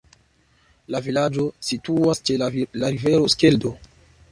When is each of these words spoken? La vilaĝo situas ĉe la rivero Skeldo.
La 0.95 1.01
vilaĝo 1.07 1.45
situas 1.69 2.23
ĉe 2.31 2.39
la 2.41 2.51
rivero 2.55 3.31
Skeldo. 3.37 3.77